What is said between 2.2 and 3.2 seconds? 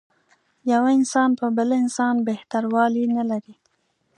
بهتر والی